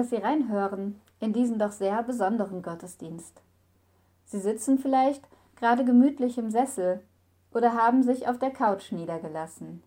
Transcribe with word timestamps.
Dass 0.00 0.08
Sie 0.08 0.16
reinhören 0.16 0.98
in 1.18 1.34
diesen 1.34 1.58
doch 1.58 1.72
sehr 1.72 2.02
besonderen 2.02 2.62
Gottesdienst. 2.62 3.42
Sie 4.24 4.40
sitzen 4.40 4.78
vielleicht 4.78 5.28
gerade 5.56 5.84
gemütlich 5.84 6.38
im 6.38 6.50
Sessel 6.50 7.02
oder 7.52 7.74
haben 7.74 8.02
sich 8.02 8.26
auf 8.26 8.38
der 8.38 8.50
Couch 8.50 8.92
niedergelassen. 8.92 9.82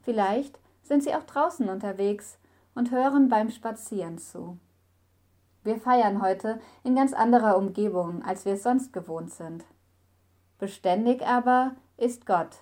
Vielleicht 0.00 0.58
sind 0.82 1.04
Sie 1.04 1.14
auch 1.14 1.22
draußen 1.22 1.68
unterwegs 1.68 2.36
und 2.74 2.90
hören 2.90 3.28
beim 3.28 3.50
Spazieren 3.50 4.18
zu. 4.18 4.58
Wir 5.62 5.76
feiern 5.76 6.20
heute 6.20 6.58
in 6.82 6.96
ganz 6.96 7.12
anderer 7.12 7.56
Umgebung, 7.56 8.24
als 8.24 8.44
wir 8.44 8.54
es 8.54 8.64
sonst 8.64 8.92
gewohnt 8.92 9.30
sind. 9.30 9.64
Beständig 10.58 11.24
aber 11.24 11.76
ist 11.96 12.26
Gott, 12.26 12.56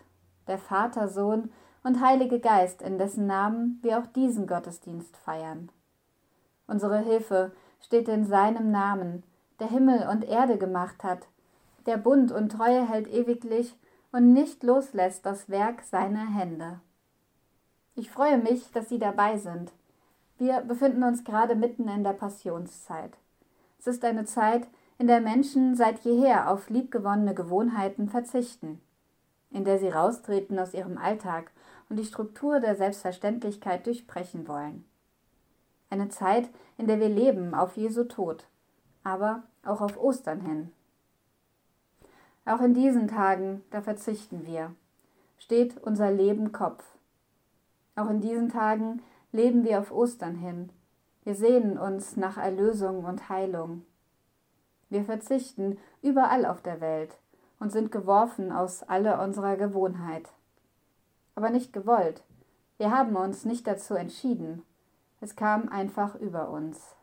der 0.46 0.58
Vater, 0.58 1.08
Sohn 1.08 1.50
und 1.84 2.02
Heilige 2.02 2.38
Geist, 2.38 2.82
in 2.82 2.98
dessen 2.98 3.26
Namen 3.26 3.78
wir 3.80 3.98
auch 3.98 4.06
diesen 4.08 4.46
Gottesdienst 4.46 5.16
feiern. 5.16 5.70
Unsere 6.70 7.00
Hilfe 7.00 7.50
steht 7.84 8.06
in 8.06 8.24
seinem 8.24 8.70
Namen, 8.70 9.24
der 9.58 9.66
Himmel 9.66 10.06
und 10.08 10.24
Erde 10.24 10.56
gemacht 10.56 11.02
hat, 11.02 11.26
der 11.84 11.96
Bund 11.96 12.30
und 12.30 12.50
Treue 12.52 12.88
hält 12.88 13.08
ewiglich 13.08 13.76
und 14.12 14.32
nicht 14.32 14.62
loslässt 14.62 15.26
das 15.26 15.48
Werk 15.48 15.82
seiner 15.82 16.32
Hände. 16.32 16.78
Ich 17.96 18.08
freue 18.08 18.38
mich, 18.38 18.70
dass 18.70 18.88
Sie 18.88 19.00
dabei 19.00 19.36
sind. 19.36 19.72
Wir 20.38 20.60
befinden 20.60 21.02
uns 21.02 21.24
gerade 21.24 21.56
mitten 21.56 21.88
in 21.88 22.04
der 22.04 22.12
Passionszeit. 22.12 23.18
Es 23.80 23.88
ist 23.88 24.04
eine 24.04 24.24
Zeit, 24.24 24.68
in 24.96 25.08
der 25.08 25.20
Menschen 25.20 25.74
seit 25.74 25.98
jeher 26.04 26.52
auf 26.52 26.70
liebgewonnene 26.70 27.34
Gewohnheiten 27.34 28.08
verzichten, 28.08 28.80
in 29.50 29.64
der 29.64 29.80
sie 29.80 29.88
raustreten 29.88 30.56
aus 30.60 30.72
ihrem 30.72 30.98
Alltag 30.98 31.50
und 31.88 31.96
die 31.96 32.04
Struktur 32.04 32.60
der 32.60 32.76
Selbstverständlichkeit 32.76 33.86
durchbrechen 33.86 34.46
wollen. 34.46 34.84
Eine 35.90 36.08
Zeit, 36.08 36.48
in 36.78 36.86
der 36.86 37.00
wir 37.00 37.08
leben 37.08 37.54
auf 37.54 37.76
Jesu 37.76 38.04
Tod, 38.04 38.46
aber 39.04 39.42
auch 39.64 39.80
auf 39.80 39.98
Ostern 39.98 40.40
hin. 40.40 40.72
Auch 42.46 42.60
in 42.60 42.74
diesen 42.74 43.08
Tagen, 43.08 43.62
da 43.70 43.82
verzichten 43.82 44.46
wir, 44.46 44.74
steht 45.38 45.76
unser 45.82 46.10
Leben 46.10 46.52
Kopf. 46.52 46.84
Auch 47.96 48.08
in 48.08 48.20
diesen 48.20 48.48
Tagen 48.48 49.02
leben 49.32 49.64
wir 49.64 49.80
auf 49.80 49.92
Ostern 49.92 50.36
hin. 50.36 50.70
Wir 51.24 51.34
sehnen 51.34 51.76
uns 51.76 52.16
nach 52.16 52.38
Erlösung 52.38 53.04
und 53.04 53.28
Heilung. 53.28 53.84
Wir 54.88 55.04
verzichten 55.04 55.78
überall 56.00 56.46
auf 56.46 56.62
der 56.62 56.80
Welt 56.80 57.18
und 57.58 57.70
sind 57.70 57.92
geworfen 57.92 58.50
aus 58.50 58.82
aller 58.82 59.22
unserer 59.22 59.56
Gewohnheit 59.56 60.30
aber 61.40 61.50
nicht 61.50 61.72
gewollt. 61.72 62.22
Wir 62.76 62.90
haben 62.90 63.16
uns 63.16 63.46
nicht 63.46 63.66
dazu 63.66 63.94
entschieden. 63.94 64.62
Es 65.20 65.36
kam 65.36 65.68
einfach 65.68 66.14
über 66.14 66.48
uns. 66.50 66.96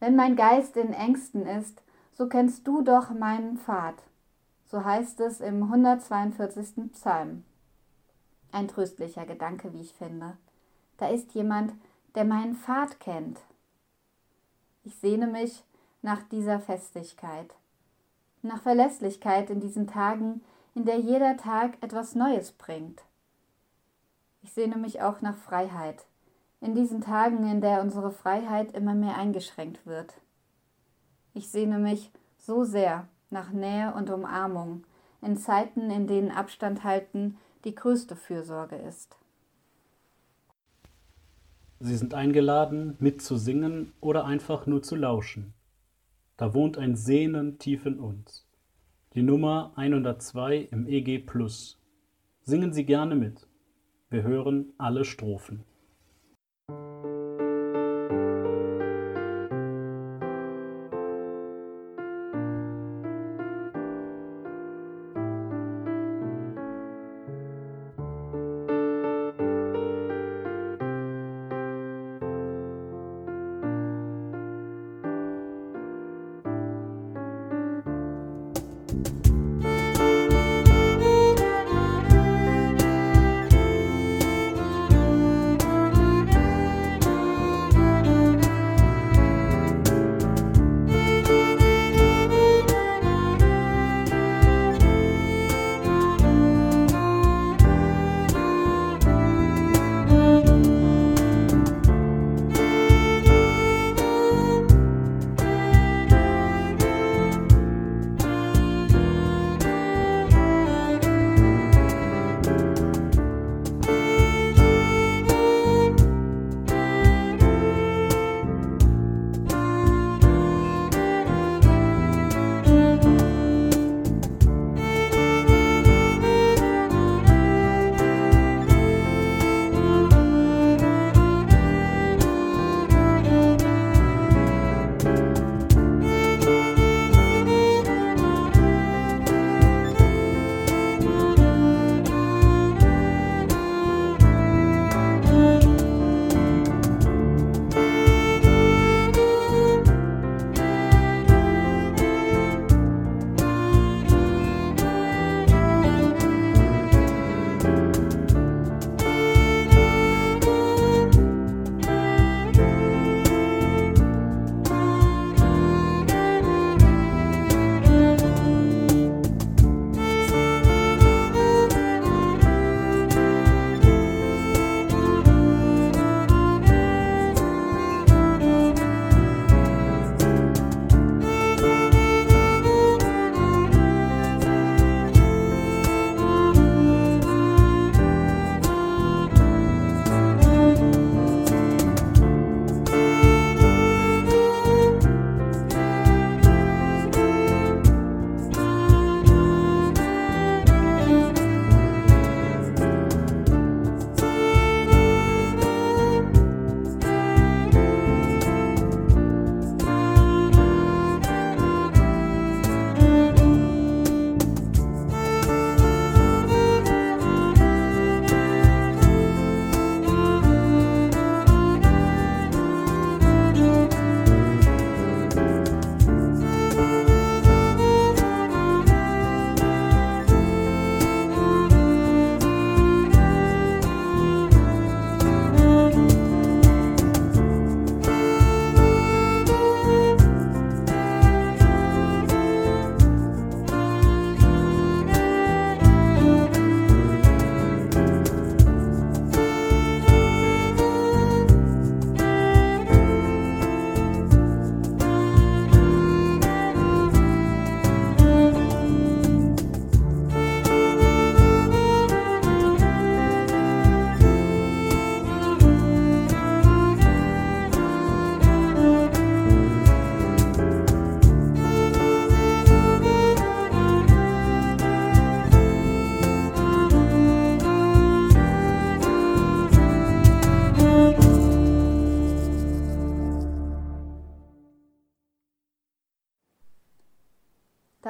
Wenn 0.00 0.16
mein 0.16 0.36
Geist 0.36 0.76
in 0.76 0.92
Ängsten 0.92 1.46
ist, 1.46 1.82
so 2.12 2.28
kennst 2.28 2.66
du 2.66 2.82
doch 2.82 3.10
meinen 3.10 3.56
Pfad. 3.56 4.02
So 4.66 4.84
heißt 4.84 5.20
es 5.20 5.40
im 5.40 5.62
142. 5.62 6.92
Psalm. 6.92 7.44
Ein 8.52 8.68
tröstlicher 8.68 9.26
Gedanke, 9.26 9.72
wie 9.72 9.80
ich 9.80 9.92
finde. 9.92 10.36
Da 10.96 11.08
ist 11.08 11.34
jemand, 11.34 11.72
der 12.14 12.24
meinen 12.24 12.56
Pfad 12.56 12.98
kennt. 13.00 13.40
Ich 14.82 14.96
sehne 14.96 15.26
mich 15.26 15.62
nach 16.02 16.22
dieser 16.22 16.60
Festigkeit, 16.60 17.54
nach 18.42 18.62
Verlässlichkeit 18.62 19.50
in 19.50 19.60
diesen 19.60 19.86
Tagen, 19.86 20.42
in 20.74 20.84
der 20.84 20.98
jeder 20.98 21.36
Tag 21.36 21.76
etwas 21.82 22.14
Neues 22.14 22.52
bringt. 22.52 23.02
Ich 24.42 24.52
sehne 24.52 24.76
mich 24.76 25.02
auch 25.02 25.20
nach 25.20 25.36
Freiheit, 25.36 26.06
in 26.60 26.74
diesen 26.74 27.00
Tagen, 27.00 27.48
in 27.48 27.60
der 27.60 27.82
unsere 27.82 28.10
Freiheit 28.10 28.72
immer 28.72 28.94
mehr 28.94 29.16
eingeschränkt 29.16 29.86
wird. 29.86 30.14
Ich 31.34 31.48
sehne 31.50 31.78
mich 31.78 32.10
so 32.38 32.64
sehr 32.64 33.08
nach 33.30 33.52
Nähe 33.52 33.92
und 33.94 34.10
Umarmung, 34.10 34.84
in 35.22 35.36
Zeiten, 35.36 35.90
in 35.90 36.06
denen 36.06 36.30
Abstand 36.30 36.84
halten 36.84 37.38
die 37.64 37.74
größte 37.74 38.16
Fürsorge 38.16 38.76
ist. 38.76 39.16
Sie 41.80 41.96
sind 41.96 42.14
eingeladen, 42.14 42.96
mitzusingen 43.00 43.92
oder 44.00 44.24
einfach 44.24 44.66
nur 44.66 44.82
zu 44.82 44.96
lauschen. 44.96 45.52
Da 46.36 46.54
wohnt 46.54 46.78
ein 46.78 46.96
Sehnen 46.96 47.58
tief 47.58 47.86
in 47.86 47.98
uns 47.98 48.46
die 49.16 49.22
Nummer 49.22 49.72
102 49.76 50.68
im 50.70 50.86
EG 50.86 51.20
Plus. 51.20 51.80
Singen 52.42 52.74
Sie 52.74 52.84
gerne 52.84 53.14
mit. 53.14 53.48
Wir 54.10 54.24
hören 54.24 54.74
alle 54.76 55.06
Strophen. 55.06 55.64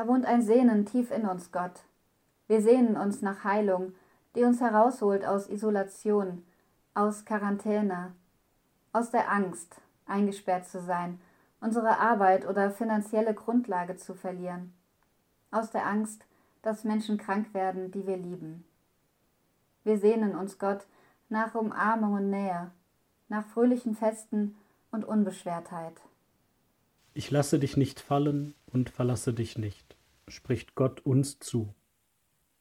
Wohnt 0.07 0.25
ein 0.25 0.43
Sehnen 0.43 0.87
tief 0.87 1.11
in 1.11 1.27
uns, 1.27 1.51
Gott. 1.53 1.85
Wir 2.47 2.63
sehnen 2.63 2.97
uns 2.97 3.23
nach 3.23 3.45
Heilung, 3.45 3.95
die 4.35 4.45
uns 4.45 4.61
herausholt 4.61 5.25
aus 5.25 5.49
Isolation, 5.49 6.45
aus 6.95 7.25
Quarantäne, 7.25 8.13
aus 8.93 9.11
der 9.11 9.31
Angst, 9.33 9.81
eingesperrt 10.07 10.67
zu 10.67 10.81
sein, 10.81 11.21
unsere 11.61 11.99
Arbeit 11.99 12.47
oder 12.47 12.71
finanzielle 12.71 13.35
Grundlage 13.35 13.97
zu 13.97 14.15
verlieren, 14.15 14.73
aus 15.51 15.71
der 15.71 15.87
Angst, 15.87 16.25
dass 16.63 16.85
Menschen 16.85 17.19
krank 17.19 17.53
werden, 17.55 17.91
die 17.91 18.07
wir 18.07 18.17
lieben. 18.17 18.65
Wir 19.85 19.99
sehnen 19.99 20.37
uns, 20.37 20.59
Gott, 20.59 20.87
nach 21.29 21.55
Umarmung 21.55 22.15
und 22.15 22.31
Nähe, 22.31 22.71
nach 23.29 23.47
fröhlichen 23.47 23.97
Festen 23.97 24.57
und 24.91 25.05
Unbeschwertheit. 25.05 26.01
Ich 27.15 27.31
lasse 27.31 27.59
dich 27.59 27.77
nicht 27.77 28.01
fallen 28.01 28.55
und 28.73 28.91
verlasse 28.91 29.33
dich 29.33 29.57
nicht, 29.57 29.96
spricht 30.29 30.75
Gott 30.75 31.01
uns 31.05 31.39
zu. 31.39 31.75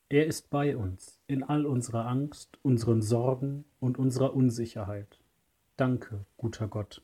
Er 0.10 0.28
ist 0.28 0.50
bei 0.50 0.78
uns 0.78 1.20
in 1.28 1.44
all 1.44 1.66
unserer 1.66 2.08
Angst, 2.08 2.60
unseren 2.62 3.02
Sorgen 3.02 3.66
und 3.80 3.98
unserer 3.98 4.34
Unsicherheit. 4.34 5.20
Danke, 5.78 6.26
guter 6.38 6.68
Gott. 6.68 7.02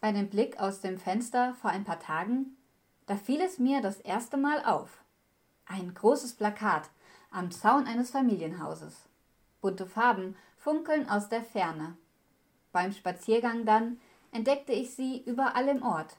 Bei 0.00 0.12
dem 0.12 0.28
Blick 0.28 0.60
aus 0.60 0.80
dem 0.80 0.98
Fenster 0.98 1.54
vor 1.54 1.70
ein 1.70 1.84
paar 1.84 2.00
Tagen, 2.00 2.56
da 3.06 3.16
fiel 3.16 3.40
es 3.40 3.58
mir 3.58 3.80
das 3.80 4.00
erste 4.00 4.36
Mal 4.36 4.64
auf. 4.64 5.02
Ein 5.64 5.94
großes 5.94 6.34
Plakat 6.34 6.90
am 7.30 7.50
Zaun 7.50 7.86
eines 7.86 8.10
Familienhauses. 8.10 9.08
Bunte 9.60 9.86
Farben 9.86 10.36
funkeln 10.56 11.08
aus 11.08 11.28
der 11.28 11.42
Ferne. 11.42 11.96
Beim 12.72 12.92
Spaziergang 12.92 13.64
dann 13.64 13.98
entdeckte 14.30 14.72
ich 14.72 14.94
sie 14.94 15.22
überall 15.24 15.68
im 15.68 15.82
Ort. 15.82 16.18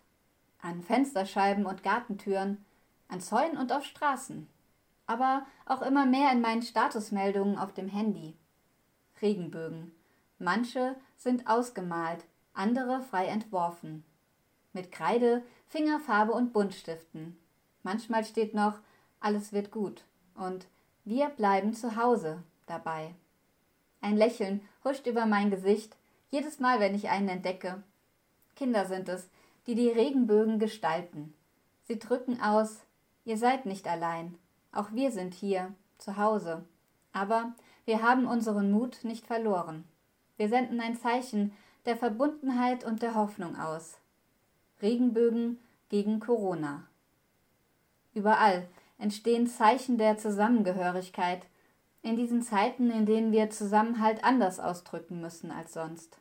An 0.64 0.82
Fensterscheiben 0.82 1.66
und 1.66 1.84
Gartentüren, 1.84 2.64
an 3.10 3.20
Zäunen 3.20 3.58
und 3.58 3.74
auf 3.74 3.84
Straßen. 3.84 4.48
Aber 5.06 5.46
auch 5.66 5.82
immer 5.82 6.06
mehr 6.06 6.32
in 6.32 6.40
meinen 6.40 6.62
Statusmeldungen 6.62 7.58
auf 7.58 7.74
dem 7.74 7.90
Handy. 7.90 8.34
Regenbögen. 9.22 9.92
Manche 10.40 10.96
sind 11.18 11.48
ausgemalt, 11.48 12.24
andere 12.54 13.02
frei 13.02 13.28
entworfen. 13.28 14.06
Mit 14.72 14.92
Kreide, 14.94 15.44
Fingerfarbe 15.68 16.32
und 16.32 16.54
Buntstiften. 16.54 17.38
Manchmal 17.84 18.24
steht 18.24 18.54
noch, 18.54 18.80
alles 19.20 19.52
wird 19.52 19.70
gut 19.70 20.06
und 20.36 20.68
wir 21.04 21.28
bleiben 21.28 21.74
zu 21.74 21.98
Hause 21.98 22.42
dabei. 22.68 23.14
Ein 24.00 24.16
Lächeln 24.16 24.62
huscht 24.86 25.08
über 25.08 25.26
mein 25.26 25.52
Gesicht, 25.52 25.98
jedes 26.32 26.60
Mal, 26.60 26.80
wenn 26.80 26.96
ich 26.96 27.10
einen 27.10 27.28
entdecke. 27.28 27.84
Kinder 28.56 28.86
sind 28.86 29.10
es, 29.10 29.30
die 29.68 29.76
die 29.76 29.90
Regenbögen 29.90 30.60
gestalten. 30.60 31.34
Sie 31.84 32.00
drücken 32.00 32.42
aus, 32.42 32.82
ihr 33.26 33.38
seid 33.38 33.66
nicht 33.66 33.88
allein, 33.88 34.38
auch 34.72 34.92
wir 34.92 35.12
sind 35.12 35.34
hier, 35.34 35.74
zu 35.98 36.18
Hause. 36.18 36.64
Aber 37.14 37.54
wir 37.86 38.02
haben 38.02 38.26
unseren 38.26 38.72
Mut 38.72 39.00
nicht 39.04 39.26
verloren. 39.26 39.86
Wir 40.38 40.50
senden 40.50 40.80
ein 40.80 40.98
Zeichen 40.98 41.54
der 41.86 41.98
Verbundenheit 41.98 42.84
und 42.84 43.02
der 43.02 43.16
Hoffnung 43.16 43.58
aus. 43.58 43.98
Regenbögen 44.82 45.60
gegen 45.90 46.20
Corona. 46.20 46.88
Überall 48.14 48.68
entstehen 48.98 49.48
Zeichen 49.48 49.98
der 49.98 50.18
Zusammengehörigkeit, 50.18 51.46
in 52.02 52.18
diesen 52.18 52.42
Zeiten, 52.42 52.92
in 52.92 53.06
denen 53.06 53.32
wir 53.32 53.50
Zusammenhalt 53.50 54.24
anders 54.24 54.60
ausdrücken 54.60 55.22
müssen 55.22 55.52
als 55.52 55.74
sonst. 55.74 56.18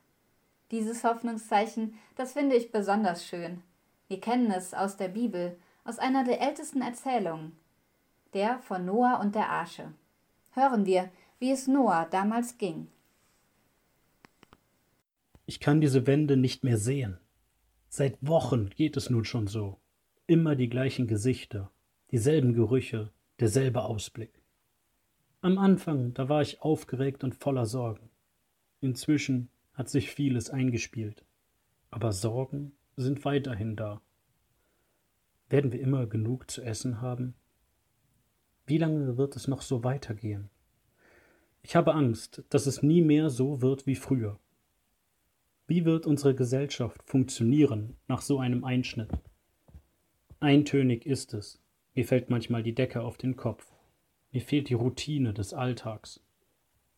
Dieses 0.73 1.05
Hoffnungszeichen, 1.05 1.99
das 2.17 2.33
finde 2.33 2.57
ich 2.57 2.73
besonders 2.73 3.27
schön. 3.27 3.63
Wir 4.09 4.21
kennen 4.21 4.51
es 4.51 4.73
aus 4.73 4.97
der 4.97 5.09
Bibel, 5.09 5.59
aus 5.85 5.99
einer 5.99 6.25
der 6.25 6.41
ältesten 6.41 6.81
Erzählungen, 6.81 7.53
der 8.33 8.59
von 8.61 8.87
Noah 8.87 9.21
und 9.21 9.35
der 9.35 9.51
Arche. 9.51 9.93
Hören 10.53 10.87
wir, 10.87 11.11
wie 11.39 11.51
es 11.51 11.69
Noah 11.69 12.09
damals 12.11 12.57
ging. 12.57 12.89
Ich 15.45 15.61
kann 15.61 15.83
diese 15.83 16.07
Wände 16.07 16.39
nicht 16.39 16.65
mehr 16.65 16.79
sehen. 16.79 17.19
Seit 17.91 18.17
Wochen 18.27 18.71
geht 18.71 18.97
es 18.97 19.11
nun 19.11 19.27
schon 19.27 19.49
so. 19.49 19.77
Immer 20.27 20.57
die 20.57 20.71
gleichen 20.71 21.07
Gesichter, 21.07 21.71
dieselben 22.11 22.55
Gerüche, 22.55 23.11
derselbe 23.41 23.83
Ausblick. 23.83 24.41
Am 25.43 25.59
Anfang, 25.59 26.15
da 26.15 26.31
war 26.31 26.41
ich 26.41 26.63
aufgeregt 26.63 27.25
und 27.25 27.35
voller 27.35 27.67
Sorgen. 27.67 28.09
Inzwischen 28.81 29.51
hat 29.75 29.89
sich 29.89 30.11
vieles 30.11 30.51
eingespielt. 30.51 31.25
Aber 31.91 32.13
Sorgen 32.13 32.73
sind 32.97 33.25
weiterhin 33.25 33.77
da. 33.77 34.01
Werden 35.49 35.73
wir 35.73 35.81
immer 35.81 36.07
genug 36.07 36.51
zu 36.51 36.63
essen 36.63 37.01
haben? 37.01 37.35
Wie 38.67 38.79
lange 38.79 39.17
wird 39.17 39.37
es 39.37 39.49
noch 39.49 39.63
so 39.63 39.85
weitergehen? 39.85 40.51
Ich 41.63 41.77
habe 41.77 41.95
Angst, 41.95 42.43
dass 42.49 42.67
es 42.67 42.83
nie 42.83 43.03
mehr 43.03 43.31
so 43.31 43.61
wird 43.61 43.87
wie 43.87 43.95
früher. 43.95 44.39
Wie 45.67 45.85
wird 45.85 46.07
unsere 46.07 46.35
Gesellschaft 46.35 47.03
funktionieren 47.05 47.97
nach 48.09 48.21
so 48.21 48.39
einem 48.39 48.65
Einschnitt? 48.65 49.11
Eintönig 50.41 51.07
ist 51.07 51.35
es. 51.35 51.63
Mir 51.95 52.05
fällt 52.05 52.31
manchmal 52.31 52.63
die 52.63 52.75
Decke 52.75 53.03
auf 53.03 53.17
den 53.17 53.37
Kopf. 53.37 53.73
Mir 54.33 54.41
fehlt 54.41 54.71
die 54.71 54.75
Routine 54.75 55.33
des 55.33 55.55
Alltags. 55.55 56.21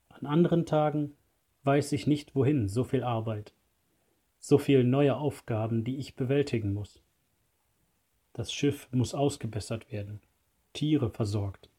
An 0.09 0.27
anderen 0.27 0.65
Tagen 0.65 1.17
weiß 1.65 1.93
ich 1.93 2.07
nicht 2.07 2.35
wohin, 2.35 2.69
so 2.69 2.85
viel 2.85 3.03
Arbeit, 3.03 3.53
so 4.39 4.59
viel 4.59 4.85
neue 4.85 5.17
Aufgaben, 5.17 5.85
die 5.85 5.97
ich 5.97 6.15
bewältigen 6.15 6.73
muss. 6.73 7.03
Das 8.33 8.53
Schiff 8.53 8.89
muss 8.93 9.15
ausgebessert 9.15 9.91
werden, 9.91 10.21
Tiere 10.73 11.11
versorgt. 11.11 11.71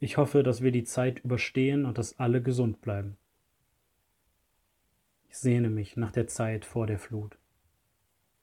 Ich 0.00 0.16
hoffe, 0.16 0.42
dass 0.42 0.62
wir 0.62 0.72
die 0.72 0.84
Zeit 0.84 1.20
überstehen 1.20 1.84
und 1.84 1.98
dass 1.98 2.18
alle 2.18 2.40
gesund 2.40 2.80
bleiben. 2.80 3.16
Ich 5.28 5.36
sehne 5.36 5.70
mich 5.70 5.96
nach 5.96 6.12
der 6.12 6.26
Zeit 6.26 6.64
vor 6.64 6.86
der 6.86 6.98
Flut. 6.98 7.36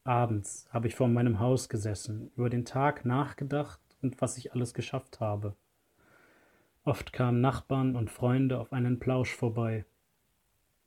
Abends 0.03 0.67
habe 0.71 0.87
ich 0.87 0.95
vor 0.95 1.07
meinem 1.07 1.39
Haus 1.39 1.67
gesessen, 1.67 2.31
über 2.35 2.49
den 2.49 2.63
Tag 2.63 3.05
nachgedacht 3.05 3.79
und 4.01 4.21
was 4.21 4.37
ich 4.37 4.53
alles 4.53 4.73
geschafft 4.73 5.19
habe. 5.19 5.55
Oft 6.83 7.11
kamen 7.11 7.41
Nachbarn 7.41 7.95
und 7.95 8.11
Freunde 8.11 8.59
auf 8.59 8.71
einen 8.71 8.99
Plausch 8.99 9.33
vorbei. 9.33 9.85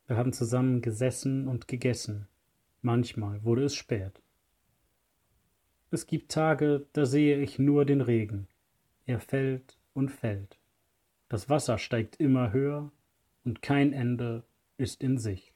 Wir 0.09 0.17
haben 0.17 0.33
zusammen 0.33 0.81
gesessen 0.81 1.49
und 1.49 1.69
gegessen. 1.69 2.29
Manchmal 2.81 3.45
wurde 3.45 3.65
es 3.65 3.75
spät. 3.75 4.23
Es 5.91 6.07
gibt 6.07 6.33
Tage, 6.33 6.87
da 6.95 7.05
sehe 7.05 7.39
ich 7.39 7.59
nur 7.59 7.85
den 7.85 8.01
Regen. 8.01 8.49
Er 9.05 9.21
fällt 9.21 9.77
und 9.93 10.09
fällt. 10.09 10.59
Das 11.29 11.51
Wasser 11.51 11.77
steigt 11.77 12.17
immer 12.17 12.53
höher 12.53 12.91
und 13.45 13.61
kein 13.61 13.93
Ende 13.93 14.45
ist 14.79 15.03
in 15.03 15.19
Sicht. 15.19 15.55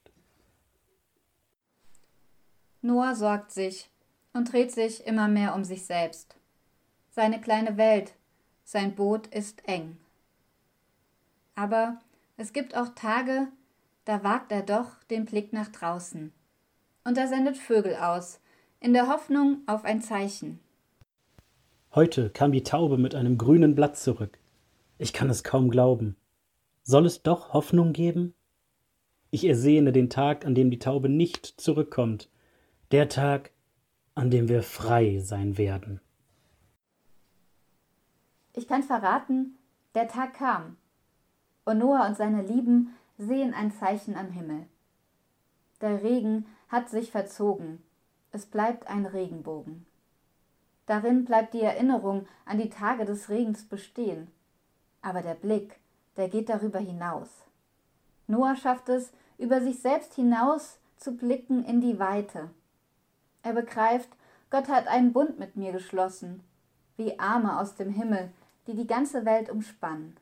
Noah 2.83 3.15
sorgt 3.15 3.53
sich 3.53 3.89
und 4.35 4.53
dreht 4.53 4.71
sich 4.71 5.07
immer 5.07 5.29
mehr 5.29 5.55
um 5.55 5.65
sich 5.65 5.87
selbst. 5.87 6.37
Seine 7.09 7.41
kleine 7.41 7.79
Welt, 7.79 8.17
sein 8.65 8.95
Boot 8.95 9.29
ist 9.29 9.67
eng. 9.67 9.97
Aber 11.55 11.99
es 12.37 12.53
gibt 12.53 12.77
auch 12.77 12.91
Tage, 12.95 13.49
da 14.05 14.25
wagt 14.25 14.53
er 14.53 14.63
doch 14.63 15.03
den 15.05 15.25
Blick 15.25 15.53
nach 15.53 15.69
draußen. 15.69 16.33
Und 17.05 17.19
er 17.19 17.29
sendet 17.29 17.57
Vögel 17.57 17.97
aus, 17.97 18.41
in 18.81 18.93
der 18.93 19.09
Hoffnung 19.09 19.63
auf 19.67 19.85
ein 19.85 20.03
Zeichen. 20.03 20.61
Heute 21.95 22.31
kam 22.31 22.53
die 22.53 22.63
Taube 22.63 22.99
mit 22.99 23.15
einem 23.15 23.39
grünen 23.39 23.75
Blatt 23.75 23.97
zurück. 23.97 24.39
Ich 24.99 25.13
kann 25.13 25.31
es 25.31 25.45
kaum 25.45 25.71
glauben. 25.71 26.17
Soll 26.83 27.07
es 27.07 27.23
doch 27.23 27.53
Hoffnung 27.53 27.93
geben? 27.93 28.35
Ich 29.31 29.45
ersehne 29.45 29.93
den 29.93 30.11
Tag, 30.11 30.45
an 30.45 30.55
dem 30.55 30.71
die 30.71 30.79
Taube 30.79 31.09
nicht 31.09 31.47
zurückkommt, 31.61 32.29
der 32.91 33.09
Tag, 33.09 33.51
an 34.15 34.31
dem 34.31 34.49
wir 34.49 34.63
frei 34.63 35.19
sein 35.19 35.57
werden. 35.59 36.01
Ich 38.55 38.69
kann 38.69 38.83
verraten, 38.83 39.57
der 39.95 40.09
Tag 40.09 40.35
kam, 40.35 40.77
und 41.65 41.79
Noah 41.79 42.07
und 42.07 42.17
seine 42.17 42.43
Lieben 42.43 42.95
sehen 43.23 43.55
ein 43.55 43.73
Zeichen 43.73 44.17
am 44.17 44.31
Himmel. 44.31 44.67
Der 45.81 46.03
Regen 46.03 46.47
hat 46.69 46.91
sich 46.91 47.11
verzogen, 47.11 47.83
es 48.31 48.47
bleibt 48.47 48.87
ein 48.87 49.07
Regenbogen. 49.07 49.87
Darin 50.87 51.25
bleibt 51.25 51.55
die 51.55 51.63
Erinnerung 51.63 52.27
an 52.45 52.59
die 52.59 52.71
Tage 52.71 53.05
des 53.05 53.29
Regens 53.29 53.65
bestehen, 53.65 54.31
aber 55.01 55.23
der 55.23 55.35
Blick, 55.35 55.79
der 56.17 56.29
geht 56.29 56.49
darüber 56.49 56.79
hinaus. 56.79 57.29
Noah 58.27 58.57
schafft 58.57 58.89
es, 58.89 59.13
über 59.39 59.61
sich 59.61 59.81
selbst 59.81 60.15
hinaus 60.15 60.79
zu 60.97 61.17
blicken 61.17 61.65
in 61.65 61.81
die 61.81 61.99
Weite. 61.99 62.51
Er 63.43 63.53
begreift, 63.53 64.09
Gott 64.51 64.69
hat 64.69 64.87
einen 64.87 65.13
Bund 65.13 65.39
mit 65.39 65.57
mir 65.57 65.73
geschlossen, 65.73 66.43
wie 66.97 67.19
Arme 67.19 67.59
aus 67.59 67.75
dem 67.75 67.91
Himmel, 67.91 68.31
die 68.67 68.75
die 68.75 68.87
ganze 68.87 69.25
Welt 69.25 69.51
umspannen. 69.51 70.17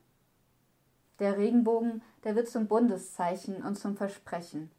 Der 1.21 1.37
Regenbogen, 1.37 2.03
der 2.25 2.35
wird 2.35 2.49
zum 2.49 2.67
Bundeszeichen 2.67 3.63
und 3.63 3.77
zum 3.77 3.97
Versprechen. 3.97 4.71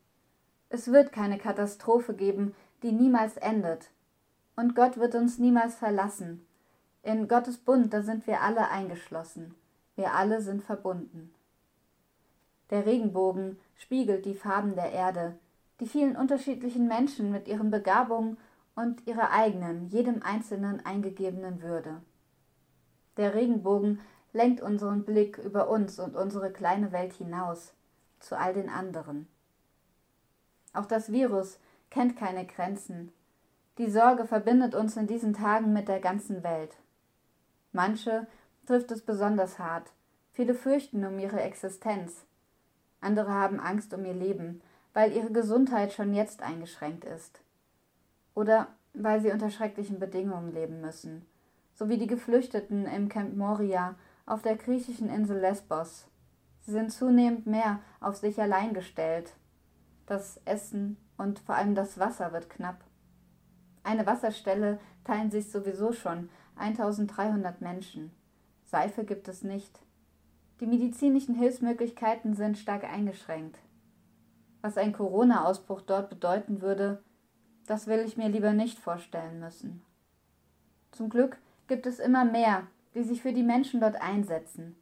Es 0.69 0.91
wird 0.91 1.11
keine 1.11 1.37
Katastrophe 1.37 2.15
geben, 2.15 2.55
die 2.81 2.91
niemals 2.91 3.37
endet. 3.37 3.91
Und 4.55 4.75
Gott 4.75 4.97
wird 4.97 5.15
uns 5.15 5.37
niemals 5.37 5.75
verlassen. 5.75 6.45
In 7.03 7.27
Gottes 7.27 7.57
Bund, 7.57 7.93
da 7.93 8.01
sind 8.01 8.25
wir 8.25 8.41
alle 8.41 8.69
eingeschlossen. 8.69 9.53
Wir 9.95 10.13
alle 10.13 10.41
sind 10.41 10.63
verbunden. 10.63 11.33
Der 12.71 12.85
Regenbogen 12.85 13.59
spiegelt 13.75 14.25
die 14.25 14.33
Farben 14.33 14.75
der 14.75 14.91
Erde, 14.91 15.37
die 15.79 15.87
vielen 15.87 16.15
unterschiedlichen 16.15 16.87
Menschen 16.87 17.31
mit 17.31 17.47
ihren 17.47 17.69
Begabungen 17.69 18.37
und 18.75 19.05
ihrer 19.05 19.31
eigenen, 19.31 19.89
jedem 19.89 20.23
Einzelnen 20.23 20.83
eingegebenen 20.85 21.61
Würde. 21.61 22.01
Der 23.17 23.35
Regenbogen 23.35 23.99
lenkt 24.33 24.61
unseren 24.61 25.03
Blick 25.03 25.37
über 25.37 25.69
uns 25.69 25.99
und 25.99 26.15
unsere 26.15 26.51
kleine 26.51 26.91
Welt 26.91 27.13
hinaus, 27.13 27.73
zu 28.19 28.37
all 28.37 28.53
den 28.53 28.69
anderen. 28.69 29.27
Auch 30.73 30.85
das 30.85 31.11
Virus 31.11 31.59
kennt 31.89 32.15
keine 32.15 32.45
Grenzen. 32.45 33.11
Die 33.77 33.89
Sorge 33.89 34.25
verbindet 34.25 34.75
uns 34.75 34.95
in 34.95 35.07
diesen 35.07 35.33
Tagen 35.33 35.73
mit 35.73 35.87
der 35.87 35.99
ganzen 35.99 36.43
Welt. 36.43 36.75
Manche 37.71 38.27
trifft 38.65 38.91
es 38.91 39.01
besonders 39.01 39.59
hart. 39.59 39.91
Viele 40.33 40.53
fürchten 40.53 41.05
um 41.05 41.19
ihre 41.19 41.41
Existenz. 41.41 42.25
Andere 43.01 43.31
haben 43.31 43.59
Angst 43.59 43.93
um 43.93 44.05
ihr 44.05 44.13
Leben, 44.13 44.61
weil 44.93 45.11
ihre 45.11 45.31
Gesundheit 45.31 45.93
schon 45.93 46.13
jetzt 46.13 46.41
eingeschränkt 46.41 47.05
ist. 47.05 47.41
Oder 48.33 48.67
weil 48.93 49.21
sie 49.21 49.31
unter 49.31 49.49
schrecklichen 49.49 49.99
Bedingungen 49.99 50.53
leben 50.53 50.81
müssen, 50.81 51.25
so 51.73 51.89
wie 51.89 51.97
die 51.97 52.07
Geflüchteten 52.07 52.85
im 52.85 53.09
Camp 53.09 53.35
Moria 53.35 53.95
auf 54.25 54.41
der 54.41 54.55
griechischen 54.55 55.09
Insel 55.09 55.39
Lesbos. 55.39 56.07
Sie 56.61 56.71
sind 56.71 56.91
zunehmend 56.91 57.47
mehr 57.47 57.79
auf 57.99 58.15
sich 58.15 58.39
allein 58.41 58.73
gestellt. 58.73 59.33
Das 60.05 60.39
Essen 60.45 60.97
und 61.17 61.39
vor 61.39 61.55
allem 61.55 61.75
das 61.75 61.99
Wasser 61.99 62.31
wird 62.33 62.49
knapp. 62.49 62.83
Eine 63.83 64.05
Wasserstelle 64.05 64.79
teilen 65.03 65.31
sich 65.31 65.51
sowieso 65.51 65.91
schon 65.91 66.29
1300 66.55 67.61
Menschen. 67.61 68.11
Seife 68.63 69.03
gibt 69.03 69.27
es 69.27 69.43
nicht. 69.43 69.79
Die 70.59 70.67
medizinischen 70.67 71.35
Hilfsmöglichkeiten 71.35 72.35
sind 72.35 72.57
stark 72.57 72.83
eingeschränkt. 72.83 73.57
Was 74.61 74.77
ein 74.77 74.93
Corona-Ausbruch 74.93 75.81
dort 75.81 76.09
bedeuten 76.09 76.61
würde, 76.61 77.03
das 77.65 77.87
will 77.87 77.99
ich 77.99 78.17
mir 78.17 78.29
lieber 78.29 78.53
nicht 78.53 78.77
vorstellen 78.77 79.39
müssen. 79.39 79.81
Zum 80.91 81.09
Glück 81.09 81.37
gibt 81.67 81.87
es 81.87 81.99
immer 81.99 82.25
mehr, 82.25 82.67
die 82.93 83.03
sich 83.03 83.21
für 83.21 83.33
die 83.33 83.43
Menschen 83.43 83.79
dort 83.79 84.01
einsetzen, 84.01 84.75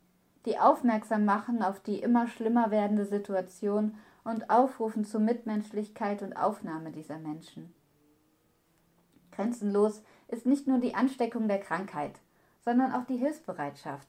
die 0.46 0.58
aufmerksam 0.58 1.26
machen 1.26 1.62
auf 1.62 1.80
die 1.80 2.00
immer 2.00 2.28
schlimmer 2.28 2.72
werdende 2.72 3.06
Situation 3.06 3.98
und 4.24 4.50
aufrufen 4.50 5.06
zur 5.06 5.22
Mitmenschlichkeit 5.22 6.22
und 6.22 6.34
Aufnahme 6.34 6.92
dieser 6.92 7.18
Menschen. 7.18 7.74
Grenzenlos 9.32 10.04
ist 10.28 10.46
nicht 10.46 10.68
nur 10.68 10.80
die 10.80 10.96
Ansteckung 10.96 11.48
der 11.48 11.60
Krankheit, 11.60 12.20
sondern 12.60 12.94
auch 12.94 13.06
die 13.06 13.18
Hilfsbereitschaft. 13.18 14.08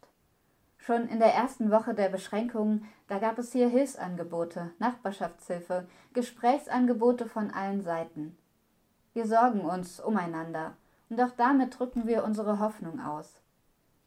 Schon 0.76 1.08
in 1.08 1.18
der 1.18 1.34
ersten 1.34 1.70
Woche 1.70 1.94
der 1.94 2.08
Beschränkungen, 2.08 2.86
da 3.06 3.18
gab 3.18 3.38
es 3.38 3.52
hier 3.52 3.68
Hilfsangebote, 3.68 4.70
Nachbarschaftshilfe, 4.78 5.86
Gesprächsangebote 6.14 7.26
von 7.26 7.50
allen 7.50 7.82
Seiten. 7.82 8.36
Wir 9.12 9.26
sorgen 9.26 9.60
uns 9.60 10.00
umeinander 10.00 10.74
und 11.10 11.20
auch 11.20 11.32
damit 11.36 11.78
drücken 11.78 12.06
wir 12.06 12.24
unsere 12.24 12.60
Hoffnung 12.60 13.00
aus. 13.00 13.40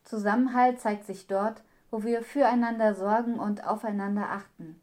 Zusammenhalt 0.03 0.79
zeigt 0.79 1.05
sich 1.05 1.27
dort, 1.27 1.61
wo 1.91 2.03
wir 2.03 2.23
füreinander 2.23 2.95
sorgen 2.95 3.39
und 3.39 3.65
aufeinander 3.65 4.29
achten. 4.31 4.81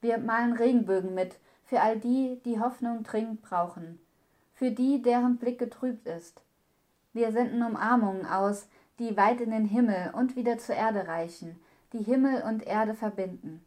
Wir 0.00 0.18
malen 0.18 0.52
Regenbögen 0.52 1.14
mit 1.14 1.38
für 1.64 1.80
all 1.80 1.98
die, 1.98 2.40
die 2.44 2.60
Hoffnung 2.60 3.02
dringend 3.02 3.42
brauchen, 3.42 3.98
für 4.54 4.70
die, 4.70 5.02
deren 5.02 5.38
Blick 5.38 5.58
getrübt 5.58 6.06
ist. 6.06 6.42
Wir 7.12 7.32
senden 7.32 7.62
Umarmungen 7.62 8.26
aus, 8.26 8.68
die 8.98 9.16
weit 9.16 9.40
in 9.40 9.50
den 9.50 9.64
Himmel 9.64 10.12
und 10.14 10.36
wieder 10.36 10.58
zur 10.58 10.74
Erde 10.74 11.08
reichen, 11.08 11.58
die 11.92 12.02
Himmel 12.02 12.42
und 12.42 12.66
Erde 12.66 12.94
verbinden. 12.94 13.64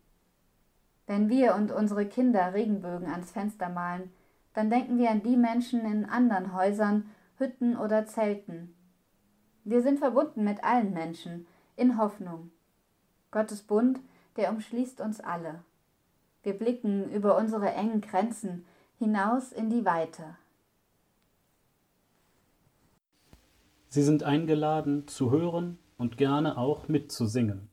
Wenn 1.06 1.30
wir 1.30 1.56
und 1.56 1.72
unsere 1.72 2.06
Kinder 2.06 2.54
Regenbögen 2.54 3.10
ans 3.10 3.32
Fenster 3.32 3.70
malen, 3.70 4.12
dann 4.54 4.70
denken 4.70 4.98
wir 4.98 5.10
an 5.10 5.24
die 5.24 5.38
Menschen 5.38 5.82
in 5.82 6.06
anderen 6.06 6.54
Häusern, 6.54 7.10
Hütten 7.38 7.78
oder 7.78 8.06
Zelten. 8.06 8.74
Wir 9.70 9.82
sind 9.82 10.00
verbunden 10.00 10.46
mit 10.46 10.64
allen 10.64 10.94
Menschen, 10.94 11.46
in 11.76 11.98
Hoffnung. 11.98 12.52
Gottes 13.32 13.64
Bund, 13.64 14.00
der 14.38 14.50
umschließt 14.50 15.02
uns 15.02 15.20
alle. 15.20 15.62
Wir 16.42 16.54
blicken 16.54 17.12
über 17.12 17.38
unsere 17.38 17.74
engen 17.74 18.00
Grenzen 18.00 18.64
hinaus 18.98 19.52
in 19.52 19.70
die 19.70 19.84
Weite. 19.84 20.38
Sie 23.90 24.04
sind 24.04 24.24
eingeladen 24.24 25.06
zu 25.06 25.32
hören 25.32 25.78
und 25.98 26.16
gerne 26.16 26.58
auch 26.58 26.88
mitzusingen. 26.88 27.68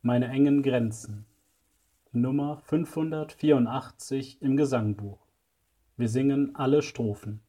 Meine 0.00 0.28
engen 0.28 0.62
Grenzen. 0.62 1.26
Nummer 2.10 2.56
584 2.56 4.40
im 4.40 4.56
Gesangbuch. 4.56 5.18
Wir 5.98 6.08
singen 6.08 6.56
alle 6.56 6.80
Strophen. 6.80 7.42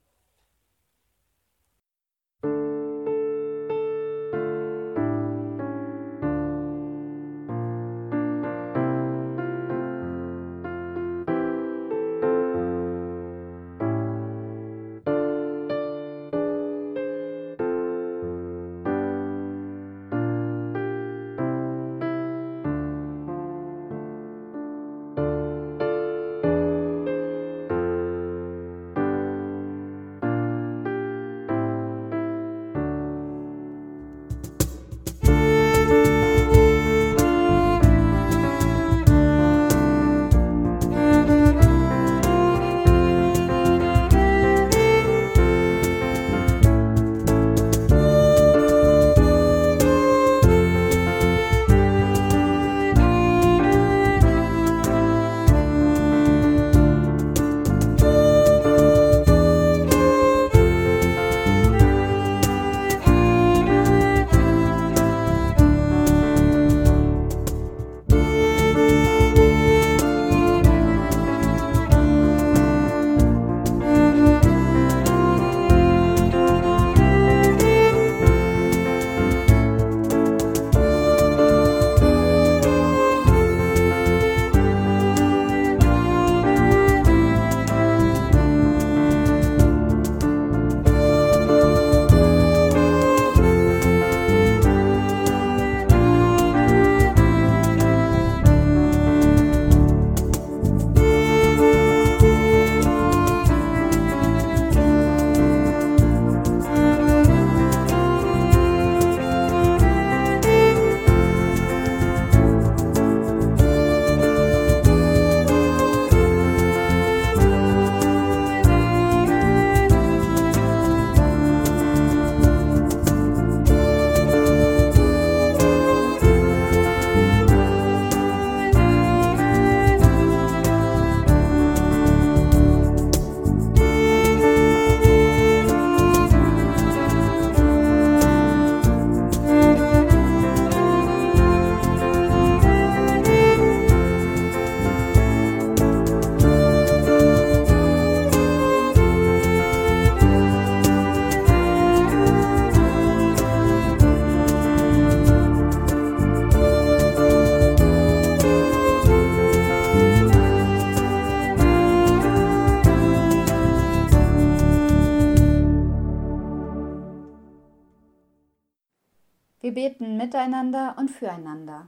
Miteinander 170.39 170.95
und 170.97 171.12
füreinander. 171.12 171.88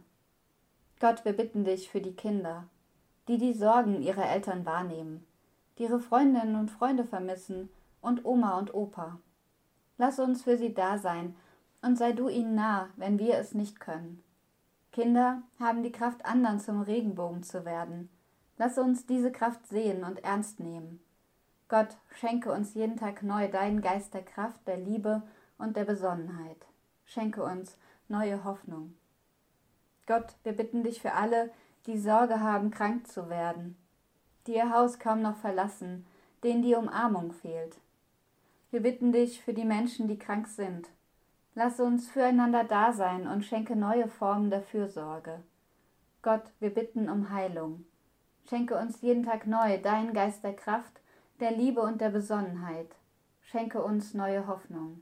Gott, 0.99 1.23
wir 1.23 1.31
bitten 1.31 1.63
dich 1.63 1.89
für 1.89 2.01
die 2.01 2.17
Kinder, 2.17 2.65
die 3.29 3.37
die 3.37 3.53
Sorgen 3.53 4.01
ihrer 4.01 4.29
Eltern 4.29 4.65
wahrnehmen, 4.65 5.25
die 5.77 5.83
ihre 5.83 6.01
Freundinnen 6.01 6.57
und 6.57 6.69
Freunde 6.69 7.05
vermissen 7.05 7.69
und 8.01 8.25
Oma 8.25 8.59
und 8.59 8.73
Opa. 8.73 9.19
Lass 9.97 10.19
uns 10.19 10.43
für 10.43 10.57
sie 10.57 10.73
da 10.73 10.97
sein 10.97 11.33
und 11.81 11.97
sei 11.97 12.11
du 12.11 12.27
ihnen 12.27 12.53
nah, 12.53 12.89
wenn 12.97 13.19
wir 13.19 13.37
es 13.37 13.53
nicht 13.53 13.79
können. 13.79 14.21
Kinder 14.91 15.43
haben 15.57 15.81
die 15.81 15.93
Kraft, 15.93 16.25
anderen 16.25 16.59
zum 16.59 16.81
Regenbogen 16.81 17.43
zu 17.43 17.63
werden. 17.63 18.09
Lass 18.57 18.77
uns 18.77 19.05
diese 19.05 19.31
Kraft 19.31 19.65
sehen 19.65 20.03
und 20.03 20.25
ernst 20.25 20.59
nehmen. 20.59 20.99
Gott, 21.69 21.95
schenke 22.15 22.51
uns 22.51 22.73
jeden 22.73 22.97
Tag 22.97 23.23
neu 23.23 23.47
deinen 23.47 23.79
Geist 23.79 24.13
der 24.13 24.25
Kraft, 24.25 24.67
der 24.67 24.75
Liebe 24.75 25.21
und 25.57 25.77
der 25.77 25.85
Besonnenheit. 25.85 26.67
Schenke 27.05 27.43
uns 27.43 27.77
neue 28.11 28.43
Hoffnung. 28.43 28.93
Gott, 30.05 30.35
wir 30.43 30.51
bitten 30.53 30.83
dich 30.83 31.01
für 31.01 31.13
alle, 31.13 31.51
die 31.87 31.97
Sorge 31.97 32.41
haben, 32.41 32.69
krank 32.69 33.07
zu 33.07 33.29
werden, 33.29 33.77
die 34.45 34.55
ihr 34.55 34.71
Haus 34.71 34.99
kaum 34.99 35.21
noch 35.21 35.37
verlassen, 35.37 36.05
denen 36.43 36.61
die 36.61 36.75
Umarmung 36.75 37.31
fehlt. 37.31 37.77
Wir 38.69 38.81
bitten 38.81 39.11
dich 39.11 39.41
für 39.41 39.53
die 39.53 39.65
Menschen, 39.65 40.07
die 40.07 40.19
krank 40.19 40.47
sind. 40.47 40.89
Lass 41.55 41.79
uns 41.79 42.09
füreinander 42.09 42.63
da 42.63 42.93
sein 42.93 43.27
und 43.27 43.43
schenke 43.43 43.75
neue 43.75 44.07
Formen 44.07 44.49
der 44.49 44.61
Fürsorge. 44.61 45.41
Gott, 46.21 46.43
wir 46.59 46.69
bitten 46.69 47.09
um 47.09 47.31
Heilung. 47.31 47.85
Schenke 48.47 48.77
uns 48.77 49.01
jeden 49.01 49.23
Tag 49.23 49.47
neu 49.47 49.77
deinen 49.77 50.13
Geist 50.13 50.43
der 50.43 50.55
Kraft, 50.55 51.01
der 51.39 51.51
Liebe 51.51 51.81
und 51.81 51.99
der 51.99 52.09
Besonnenheit. 52.09 52.95
Schenke 53.41 53.83
uns 53.83 54.13
neue 54.13 54.47
Hoffnung. 54.47 55.01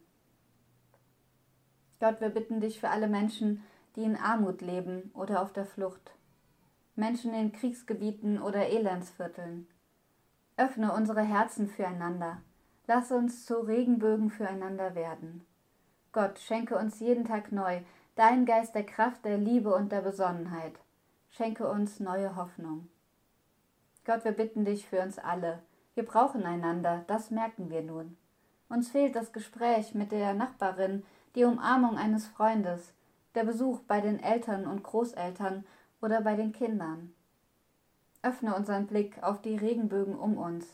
Gott, 1.99 2.21
wir 2.21 2.29
bitten 2.29 2.61
dich 2.61 2.79
für 2.79 2.89
alle 2.89 3.07
Menschen, 3.07 3.63
die 3.95 4.03
in 4.03 4.15
Armut 4.15 4.61
leben 4.61 5.11
oder 5.13 5.41
auf 5.41 5.51
der 5.51 5.65
Flucht. 5.65 6.11
Menschen 6.95 7.33
in 7.33 7.51
Kriegsgebieten 7.51 8.41
oder 8.41 8.67
Elendsvierteln. 8.67 9.67
Öffne 10.57 10.93
unsere 10.93 11.21
Herzen 11.21 11.67
füreinander. 11.67 12.41
Lass 12.87 13.11
uns 13.11 13.45
zu 13.45 13.59
Regenbögen 13.59 14.29
füreinander 14.29 14.95
werden. 14.95 15.45
Gott, 16.11 16.39
schenke 16.39 16.77
uns 16.77 16.99
jeden 16.99 17.25
Tag 17.25 17.51
neu 17.51 17.81
deinen 18.19 18.45
Geist 18.45 18.75
der 18.75 18.85
Kraft, 18.85 19.23
der 19.23 19.37
Liebe 19.37 19.73
und 19.73 19.93
der 19.93 20.01
Besonnenheit. 20.01 20.73
Schenke 21.29 21.69
uns 21.69 22.01
neue 22.01 22.35
Hoffnung. 22.35 22.89
Gott, 24.05 24.25
wir 24.25 24.33
bitten 24.33 24.65
dich 24.65 24.85
für 24.85 25.01
uns 25.01 25.17
alle. 25.17 25.59
Wir 25.95 26.03
brauchen 26.03 26.43
einander, 26.43 27.05
das 27.07 27.31
merken 27.31 27.69
wir 27.69 27.81
nun. 27.81 28.17
Uns 28.67 28.89
fehlt 28.89 29.15
das 29.15 29.31
Gespräch 29.31 29.95
mit 29.95 30.11
der 30.11 30.33
Nachbarin, 30.33 31.03
die 31.35 31.43
Umarmung 31.43 31.97
eines 31.97 32.27
Freundes, 32.27 32.93
der 33.35 33.43
Besuch 33.43 33.81
bei 33.81 34.01
den 34.01 34.19
Eltern 34.19 34.65
und 34.65 34.83
Großeltern 34.83 35.65
oder 36.01 36.21
bei 36.21 36.35
den 36.35 36.51
Kindern. 36.51 37.13
Öffne 38.21 38.55
unseren 38.55 38.87
Blick 38.87 39.21
auf 39.23 39.41
die 39.41 39.55
Regenbögen 39.55 40.17
um 40.17 40.37
uns. 40.37 40.67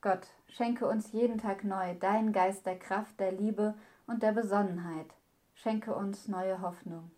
Gott, 0.00 0.26
schenke 0.48 0.86
uns 0.88 1.12
jeden 1.12 1.38
Tag 1.38 1.62
neu 1.62 1.94
deinen 1.94 2.32
Geist 2.32 2.66
der 2.66 2.78
Kraft, 2.78 3.20
der 3.20 3.32
Liebe 3.32 3.74
und 4.06 4.22
der 4.22 4.32
Besonnenheit. 4.32 5.14
Schenke 5.54 5.94
uns 5.94 6.26
neue 6.26 6.62
Hoffnung. 6.62 7.10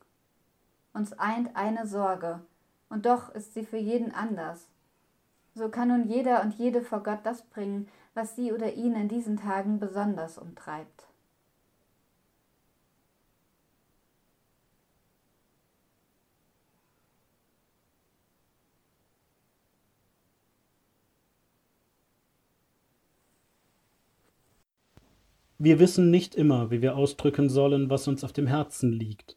Uns 0.93 1.13
eint 1.15 1.57
eine 1.57 1.87
Sorge, 1.87 2.41
und 2.91 3.07
doch 3.07 3.31
ist 3.31 3.55
sie 3.55 3.65
für 3.65 3.79
jeden 3.79 4.13
anders. 4.13 4.69
So 5.55 5.69
kann 5.69 5.89
nun 5.89 6.09
jeder 6.09 6.43
und 6.43 6.55
jede 6.55 6.83
vor 6.83 7.03
Gott 7.03 7.21
das 7.25 7.43
bringen, 7.43 7.89
was 8.15 8.37
sie 8.37 8.53
oder 8.53 8.75
ihn 8.75 8.95
in 8.95 9.09
diesen 9.09 9.39
Tagen 9.39 9.79
besonders 9.79 10.37
umtreibt. 10.37 11.07
Wir 25.65 25.79
wissen 25.79 26.11
nicht 26.11 26.35
immer, 26.35 26.73
wie 26.73 26.83
wir 26.83 26.97
ausdrücken 26.97 27.49
sollen, 27.49 27.89
was 27.89 28.09
uns 28.09 28.25
auf 28.25 28.33
dem 28.33 28.49
Herzen 28.49 28.91
liegt. 28.91 29.37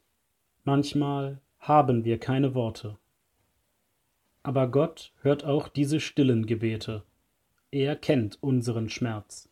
Manchmal 0.64 1.40
haben 1.60 2.04
wir 2.04 2.18
keine 2.18 2.56
Worte. 2.56 2.98
Aber 4.42 4.72
Gott 4.72 5.14
hört 5.22 5.46
auch 5.46 5.68
diese 5.68 6.00
stillen 6.00 6.48
Gebete. 6.48 7.04
Er 7.70 7.96
kennt 7.96 8.42
unseren 8.42 8.90
Schmerz. 8.90 9.50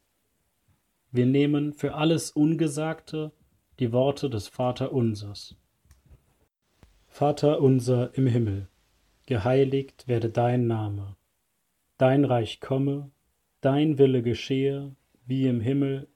Wir 1.12 1.28
nehmen 1.28 1.74
für 1.74 1.94
alles 1.94 2.32
Ungesagte 2.32 3.32
die 3.78 3.92
Worte 3.92 4.32
des 4.32 4.48
Vaterunsers. 4.48 5.56
Vater 7.06 7.62
unser 7.62 8.18
im 8.18 8.26
Himmel, 8.26 8.68
geheiligt 9.28 10.08
werde 10.08 10.32
dein 10.32 10.66
Name, 10.66 11.18
dein 12.00 12.26
Reich 12.26 12.60
komme, 12.60 13.12
dein 13.62 14.00
Wille 14.00 14.24
geschehe, 14.24 14.96
wie 15.28 15.46
im 15.46 15.62
Himmel, 15.62 16.08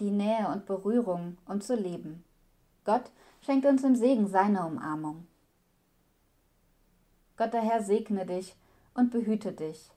die 0.00 0.10
Nähe 0.10 0.48
und 0.48 0.66
Berührung, 0.66 1.36
um 1.46 1.60
zu 1.60 1.74
leben. 1.74 2.24
Gott 2.84 3.10
schenkt 3.42 3.66
uns 3.66 3.84
im 3.84 3.94
Segen 3.94 4.26
seine 4.26 4.66
Umarmung. 4.66 5.26
Gott 7.36 7.52
der 7.52 7.62
Herr 7.62 7.82
segne 7.82 8.26
dich 8.26 8.56
und 8.94 9.10
behüte 9.10 9.52
dich. 9.52 9.90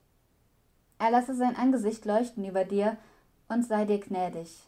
Er 0.98 1.10
lasse 1.10 1.34
sein 1.34 1.56
Angesicht 1.56 2.04
leuchten 2.04 2.44
über 2.44 2.64
dir 2.64 2.96
und 3.48 3.64
sei 3.64 3.84
dir 3.84 3.98
gnädig. 3.98 4.62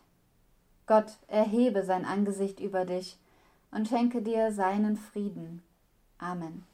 Gott 0.86 1.16
erhebe 1.28 1.84
sein 1.84 2.04
Angesicht 2.04 2.60
über 2.60 2.84
dich 2.84 3.18
und 3.70 3.88
schenke 3.88 4.22
dir 4.22 4.52
seinen 4.52 4.96
Frieden. 4.96 5.62
Amen. 6.18 6.64